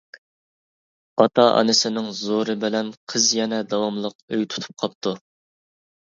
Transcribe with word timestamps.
ئاتا-ئانىسىنىڭ 1.23 2.07
زورى 2.19 2.55
بىلەن 2.63 2.89
قىز 3.13 3.27
يەنە 3.41 3.59
داۋاملىق 3.73 4.15
ئۆي 4.39 4.47
تۇتۇپ 4.55 4.81
قاپتۇ. 4.85 5.13